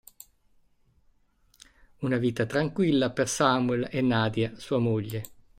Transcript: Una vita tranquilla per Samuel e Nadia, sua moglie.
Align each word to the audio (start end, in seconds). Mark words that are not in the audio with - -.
Una 1.99 2.17
vita 2.17 2.47
tranquilla 2.47 3.11
per 3.11 3.27
Samuel 3.29 3.87
e 3.91 4.01
Nadia, 4.01 4.51
sua 4.57 4.79
moglie. 4.79 5.23